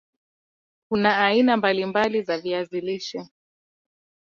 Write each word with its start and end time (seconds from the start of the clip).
kuna 0.89 1.17
aina 1.25 1.57
mbali 1.57 1.85
mbali 1.85 2.21
za 2.21 2.37
viazi 2.37 2.81
lishe 2.81 3.27